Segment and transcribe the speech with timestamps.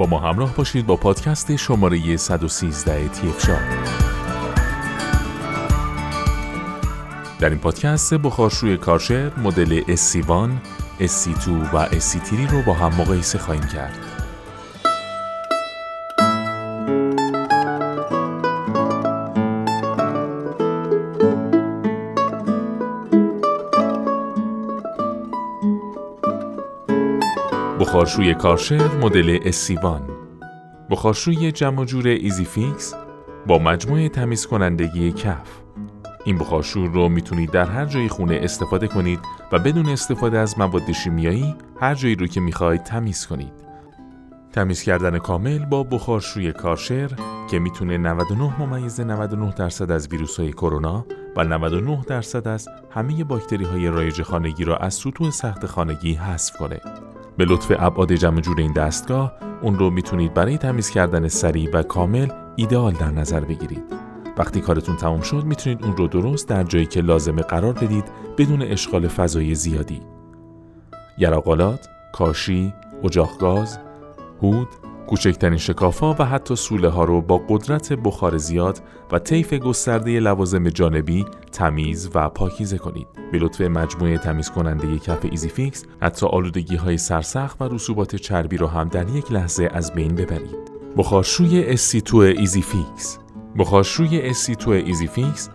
[0.00, 3.58] با ما همراه باشید با پادکست شماره 113 تیفشا
[7.40, 10.50] در این پادکست بخارشوی کارشر مدل SC1,
[11.00, 14.19] SC2 و SC3 رو با هم مقایسه خواهیم کرد.
[28.00, 30.02] بخارشوی کارچر مدل SC1
[30.90, 32.94] بخارشوی جمع جور EasyFix
[33.46, 35.48] با مجموعه تمیز کنندگی کف
[36.24, 39.20] این بخارشو رو می‌تونید در هر جای خونه استفاده کنید
[39.52, 43.52] و بدون استفاده از مواد شیمیایی هر جایی رو که می‌خواید تمیز کنید.
[44.52, 47.10] تمیز کردن کامل با بخارشوی کارچر
[47.50, 53.24] که می‌تونه 99 ممیز 99 درصد از ویروس های کرونا و 99 درصد از همه
[53.24, 56.80] باکتری های رایج خانگی را از سطوح سخت خانگی حذف کنه.
[57.40, 61.82] به لطف ابعاد جمع جور این دستگاه اون رو می‌تونید برای تمیز کردن سریع و
[61.82, 63.82] کامل ایدئال در نظر بگیرید.
[64.38, 68.04] وقتی کارتون تمام شد می‌تونید اون رو درست در جایی که لازمه قرار بدید
[68.38, 70.00] بدون اشغال فضای زیادی.
[71.18, 72.74] گراقالات، کاشی،
[73.04, 73.78] اجاق گاز،
[74.42, 74.68] هود،
[75.10, 80.68] کوچکترین شکافا و حتی سوله ها رو با قدرت بخار زیاد و طیف گسترده لوازم
[80.68, 83.06] جانبی تمیز و پاکیزه کنید.
[83.32, 88.66] به لطف مجموعه تمیز کننده کف EasyFix حتی آلودگی های سرسخت و رسوبات چربی رو
[88.66, 90.56] هم در یک لحظه از بین ببرید.
[90.96, 93.18] بخارشوی SC2 EasyFix
[93.58, 95.50] بخارشوی SC2 EasyFix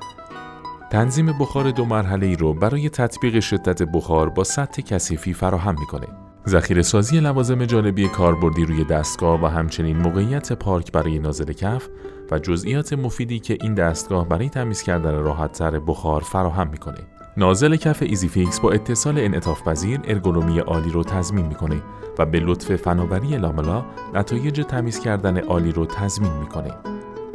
[0.91, 6.24] تنظیم بخار دو مرحله ای رو برای تطبیق شدت بخار با سطح کثیفی فراهم می‌کنه.
[6.47, 11.87] ذخیره سازی لوازم جانبی کاربردی روی دستگاه و همچنین موقعیت پارک برای نازل کف
[12.31, 16.97] و جزئیات مفیدی که این دستگاه برای تمیز کردن راحتتر بخار فراهم می‌کنه.
[17.37, 21.81] نازل کف EasyFix با اتصال انعطاف پذیر ارگونومی عالی رو تضمین می‌کنه
[22.19, 26.71] و به لطف فناوری Lamella نتایج تمیز کردن عالی رو تضمین می‌کنه.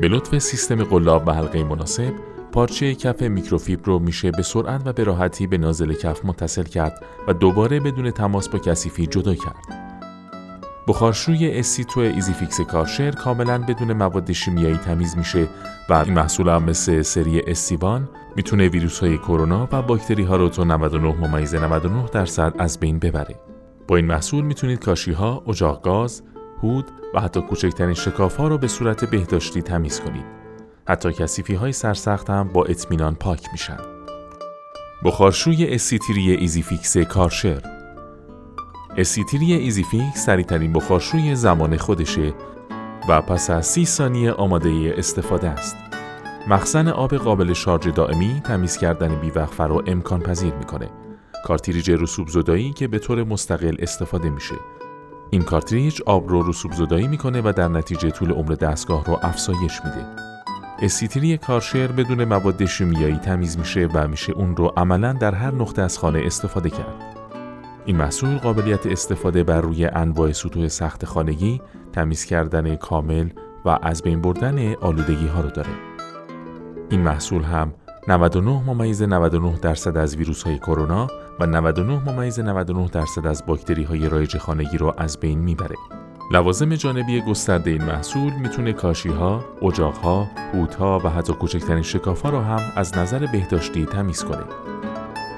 [0.00, 2.12] به لطف سیستم قلاب و حلقه مناسب
[2.52, 7.04] پارچه کف میکروفیبر رو میشه به سرعت و به راحتی به نازل کف متصل کرد
[7.28, 9.90] و دوباره بدون تماس با کثیفی جدا کرد.
[10.88, 15.48] بخارشوی SC2 EasyFix کارچر کاملا بدون مواد شیمیایی تمیز میشه
[15.88, 18.00] و این محصول هم مثل سری SC1
[18.36, 22.98] می‌تونه ویروس های کرونا و باکتری ها رو تا 99 ممیز 99 درصد از بین
[22.98, 23.34] ببره.
[23.88, 26.22] با این محصول می‌تونید کاشی ها، اجاق گاز،
[26.62, 30.39] هود و حتی کوچکترین شکاف ها را به صورت بهداشتی تمیز کنید.
[30.90, 33.76] حتی کثیفی های سرسخت هم با اطمینان پاک میشن.
[35.04, 37.62] بخارشوی SC3 EasyFix کارچر
[38.96, 42.34] SC3 EasyFix سریعترین بخارشوی زمان خودشه
[43.08, 45.76] و پس از سی ثانیه آماده استفاده است.
[46.48, 50.90] مخزن آب قابل شارژ دائمی تمیز کردن بیوقفه رو امکان پذیر می‌کنه.
[51.44, 54.54] کارتریج رسوب زدایی که به طور مستقل استفاده میشه
[55.30, 59.80] این کارتریج آب رو رسوب زدایی می‌کنه و در نتیجه طول عمر دستگاه رو افزایش
[59.84, 60.29] میده.
[60.82, 65.82] SC3 کارچر بدون مواد شیمیایی تمیز میشه و میشه اون رو عملا در هر نقطه
[65.82, 67.16] از خانه استفاده کرد.
[67.84, 71.60] این محصول قابلیت استفاده بر روی انواع سطوح سخت خانگی،
[71.92, 73.28] تمیز کردن کامل
[73.64, 75.70] و از بین بردن آلودگی ها رو داره.
[76.90, 77.74] این محصول هم
[78.08, 81.06] 99 ممیز 99 درصد از ویروس های کرونا
[81.40, 85.76] و 99 ممیز 99 درصد از باکتری های رایج خانگی را از بین می‌بره.
[86.32, 90.28] لوازم جانبی گسترده این محصول می‌تونه کاشی ها، اجاق ها،
[90.78, 94.44] ها و حتی کوچکترین شکاف ها را هم از نظر بهداشتی تمیز کنه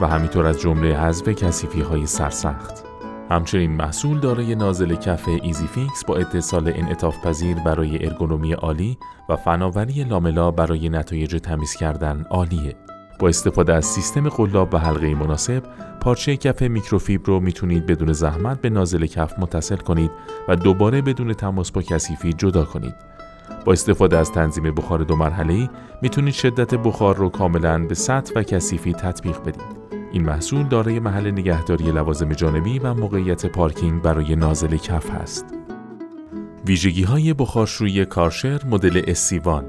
[0.00, 2.84] و همینطور از جمله حذف کثیفی های سرسخت.
[3.30, 8.98] همچنین محصول دارای نازل کف EasyFix با اتصال انعطاف پذیر برای ارگونومی عالی
[9.28, 12.76] و فناوری Lamella برای نتایج تمیز کردن عالیه.
[13.22, 15.62] با استفاده از سیستم قلاب و حلقه مناسب
[16.00, 20.10] پارچه کف میکروفیبر رو می‌تونید بدون زحمت به نازل کف متصل کنید
[20.48, 22.94] و دوباره بدون تماس با کثیفی جدا کنید.
[23.64, 25.68] با استفاده از تنظیم بخار دو مرحله‌ای
[26.02, 29.62] می‌تونید شدت بخار رو کاملا به سطح و کثیفی تطبیق بدید.
[30.12, 35.44] این محصول دارای محل نگهداری لوازم جانبی و موقعیت پارکینگ برای نازل کف هست.
[36.66, 39.62] ویژگی های بخارشوی کارچر مدل SC1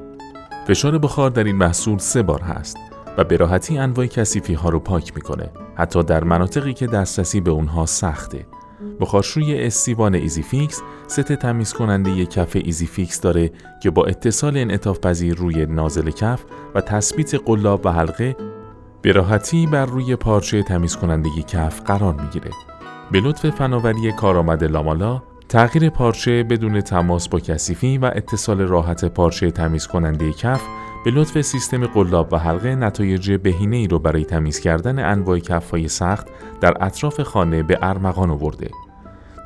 [0.67, 2.77] فشار بخار در این محصول سه بار هست
[3.17, 7.51] و به راحتی انواع کثیفی ها رو پاک می‌کنه حتی در مناطقی که دسترسی به
[7.51, 8.45] اونها سخته
[8.99, 13.51] بخارشوی SC1 EasyFix ست تمیز کننده کف EasyFix داره
[13.83, 16.43] که با اتصال انعطاف پذیر روی نازل کف
[16.75, 18.35] و تثبیت قلاب و حلقه
[19.01, 22.49] به راحتی بر روی پارچه تمیز کننده کف قرار می‌گیره.
[23.11, 29.51] به لطف فناوری کارآمد لامالا تغییر پارچه بدون تماس با کثیفی و اتصال راحت پارچه
[29.51, 30.61] تمیز کننده کف
[31.05, 35.87] به لطف سیستم قلاب و حلقه نتایج بهینه ای رو برای تمیز کردن انواع کفهای
[35.87, 36.27] سخت
[36.61, 38.69] در اطراف خانه به ارمغان آورده.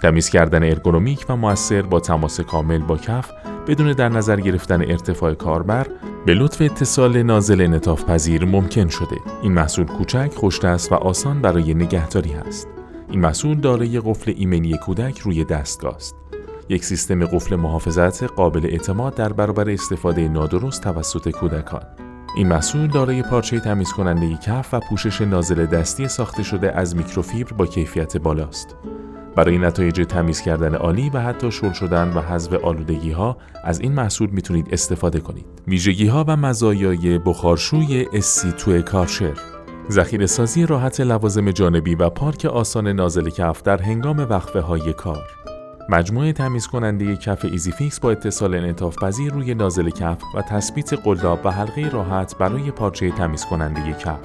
[0.01, 3.31] تمیز کردن ارگونومیک و موثر با تماس کامل با کف
[3.67, 5.87] بدون در نظر گرفتن ارتفاع کاربر
[6.25, 9.17] به لطف اتصال نازل انطاف پذیر ممکن شده.
[9.41, 12.67] این محصول کوچک، خوشدست و آسان برای نگهداری است.
[13.09, 16.15] این محصول دارای قفل ایمنی کودک روی دستگاه است.
[16.69, 21.81] یک سیستم قفل محافظت قابل اعتماد در برابر استفاده نادرست توسط کودکان.
[22.35, 27.53] این محصول دارای پارچه تمیز کننده کف و پوشش نازل دستی ساخته شده از میکروفیبر
[27.53, 28.75] با کیفیت بالاست.
[29.35, 33.91] برای نتایج تمیز کردن عالی و حتی شل شدن و حذف آلودگی ها از این
[33.91, 35.45] محصول می‌تونید استفاده کنید.
[35.67, 39.33] ویژگی ها و مزایای بخارشوی SC2 کارچر
[39.91, 45.46] ذخیره سازی راحت لوازم جانبی و پارک آسان نازل کف در هنگام وقفه های کار.
[45.89, 51.39] مجموعه تمیز کننده کف EasyFix با اتصال انعطاف پذیر روی نازل کف و تثبیت قلاب
[51.45, 54.19] و حلقه راحت برای پارچه تمیز کننده کف.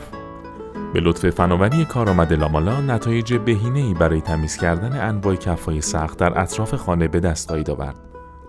[0.93, 6.75] به لطف فناوری کارآمد لامالا نتایج بهینه‌ای برای تمیز کردن انواع کفهای سخت در اطراف
[6.75, 7.97] خانه به دست خواهید آورد.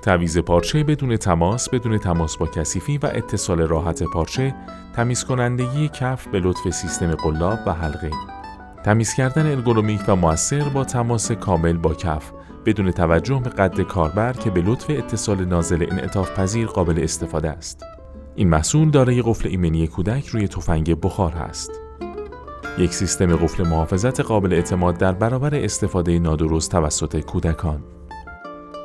[0.01, 4.55] تعویض پارچه بدون تماس، بدون تماس با کثیفی و اتصال راحت پارچه،
[4.95, 8.11] تمیز کنندگی کف به لطف سیستم قلاب و حلقه.
[8.83, 12.31] تمیز کردن ارگونومیک و موثر با تماس کامل با کف
[12.65, 17.83] بدون توجه به قد کاربر که به لطف اتصال نازل انعطاف پذیر قابل استفاده است.
[18.35, 21.71] این محصول دارای قفل ایمنی کودک روی تفنگ بخار است.
[22.77, 27.83] یک سیستم قفل محافظت قابل اعتماد در برابر استفاده نادرست توسط کودکان.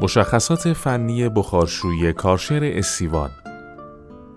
[0.00, 3.30] مشخصات فنی بخارشویی کارشر اسیوان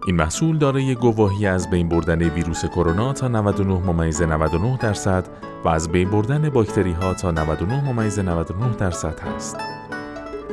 [0.05, 5.27] این محصول دارای گواهی از بین بردن ویروس کرونا تا 99 ممیز 99 درصد
[5.63, 9.57] و از بین بردن باکتری ها تا 99 ممیز 99 درصد است.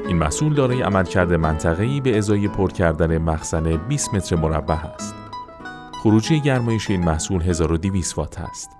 [0.08, 5.14] این محصول دارای عملکرد منطقه‌ای به ازای پر کردن مخزن 20 متر مربع است.
[6.02, 8.70] خروجی گرمایش این محصول 1200 وات است.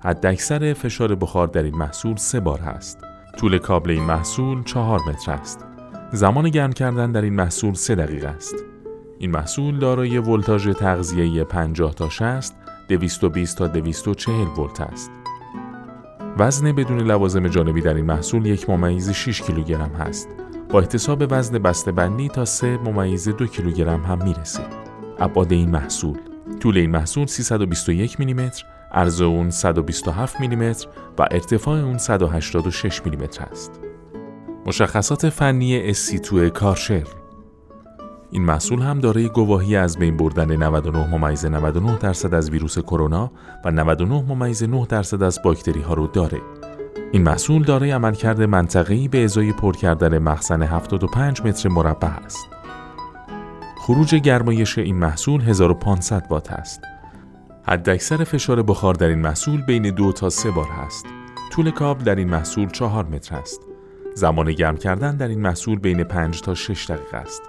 [0.00, 2.98] حداکثر فشار بخار در این محصول سه بار است.
[3.38, 5.64] طول کابل این محصول 4 متر است.
[6.12, 8.54] زمان گرم کردن در این محصول 3 دقیقه است.
[9.18, 12.54] این محصول دارای ولتاژ تغذیه 50 تا 60
[12.88, 15.10] 220 تا 240 ولت است.
[16.38, 20.28] وزن بدون لوازم جانبی در این محصول یک ممیز 6 کیلوگرم هست.
[20.70, 24.62] با احتساب وزن بسته بندی تا 3 ممیز 2 کیلوگرم هم می‌رسه.
[25.18, 26.16] ابعاد این محصول
[26.60, 30.88] طول این محصول 321 میلیمتر، عرض اون 127 میلیمتر
[31.18, 33.80] و ارتفاع اون 186 میلیمتر است.
[34.66, 37.04] مشخصات فنی SC2 کارشر
[38.30, 43.30] این محصول هم دارای گواهی از بین بردن 99 ممیز 99 درصد از ویروس کرونا
[43.64, 46.40] و 99 ممیز 9 درصد از باکتری ها رو داره.
[47.12, 52.48] این محصول دارای عملکرد منطقه‌ای به ازای پر کردن مخزن 75 متر مربع است.
[53.78, 56.80] خروج گرمایش این محصول 1500 وات است.
[57.62, 61.06] حداکثر فشار بخار در این محصول بین دو تا سه بار است.
[61.52, 63.60] طول کابل در این محصول 4 متر است.
[64.14, 67.42] زمان گرم کردن در این محصول بین 5 تا 6 دقیقه است.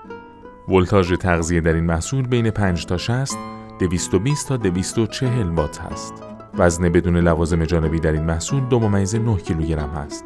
[0.70, 3.38] ولتاژ تغذیه در این محصول بین 5 تا 60
[3.80, 6.14] 220 تا 240 وات است.
[6.58, 10.24] وزن بدون لوازم جانبی در این محصول دو ممیز 9 کیلوگرم است.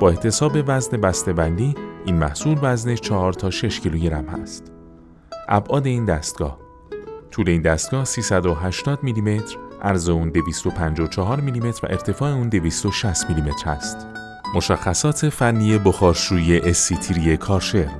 [0.00, 1.74] با احتساب وزن بسته بندی
[2.04, 4.72] این محصول وزنش 4 تا 6 کیلوگرم است.
[5.48, 6.58] ابعاد این دستگاه
[7.30, 14.06] طول این دستگاه 380 میلیمتر، عرض اون 254 میلیمتر و ارتفاع اون 260 میلیمتر است.
[14.54, 17.90] مشخصات فنی بخارشویی اسیتیری کارشر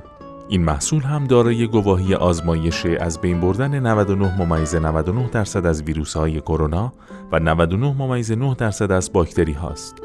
[0.51, 6.17] این محصول هم دارای گواهی آزمایش از بین بردن 99 ممیز 99 درصد از ویروس
[6.17, 6.93] های کرونا
[7.31, 9.95] و 99 ممیز 9 درصد از باکتری هاست.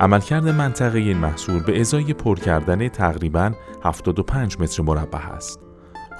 [0.00, 3.52] عملکرد منطقه این محصول به ازای پر کردن تقریبا
[3.84, 5.60] 75 متر مربع است.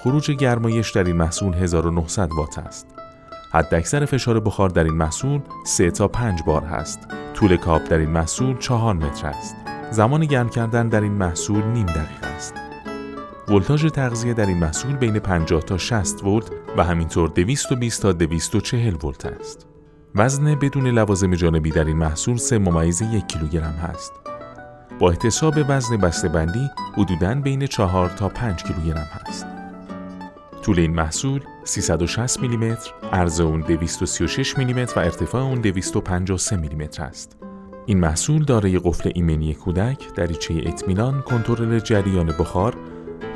[0.02, 2.86] خروج گرمایش در این محصول 1900 وات است.
[3.52, 6.98] حداکثر فشار بخار در این محصول 3 تا 5 بار است.
[7.34, 9.56] طول کاپ در این محصول 4 متر است.
[9.90, 12.29] زمان گرم کردن در این محصول نیم دقیقه.
[13.50, 18.94] ولتاژ تغذیه در این محصول بین 50 تا 60 ولت و همینطور 220 تا 240
[19.04, 19.66] ولت است.
[20.14, 24.12] وزن بدون لوازم جانبی در این محصول 3 ممیز یک کیلوگرم هست.
[24.98, 29.46] با احتساب وزن بسته بندی حدوداً بین 4 تا 5 کیلوگرم هست.
[30.62, 37.36] طول این محصول 360 میلیمتر، عرض اون 236 میلیمتر و ارتفاع اون 253 میلیمتر است.
[37.86, 42.76] این محصول دارای قفل ایمنی کودک، دریچه اطمینان، کنترل جریان بخار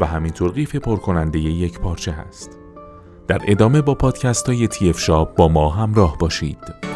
[0.00, 2.58] و همینطور قیف پرکننده یک پارچه هست.
[3.28, 6.93] در ادامه با پادکست های تیف شاب با ما همراه باشید.